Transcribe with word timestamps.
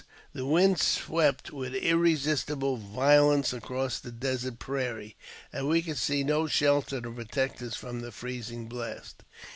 The 0.33 0.47
winds 0.47 0.81
swept 0.81 1.51
with 1.51 1.75
irresistible 1.75 2.75
violence 2.77 3.53
across 3.53 3.99
the 3.99 4.09
desert 4.11 4.57
prairie, 4.57 5.15
and 5.53 5.67
we 5.69 5.83
could 5.83 5.99
see 5.99 6.23
no 6.23 6.47
shelter 6.47 6.99
to 7.01 7.11
protect 7.11 7.61
us 7.61 7.75
from 7.75 7.99
the 8.01 8.11
freezing 8.11 8.65
blast. 8.65 9.21